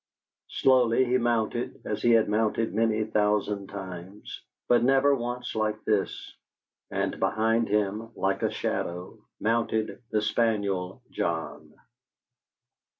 [0.49, 6.33] Slowly he mounted as he had mounted many thousand times, but never once like this,
[6.89, 11.75] and behind him, like a shadow, mounted the spaniel John.